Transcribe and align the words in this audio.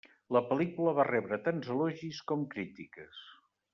La 0.35 0.39
pel·lícula 0.51 0.93
va 0.99 1.05
rebre 1.09 1.39
tant 1.49 1.61
elogis 1.75 2.23
com 2.33 2.47
crítiques. 2.55 3.21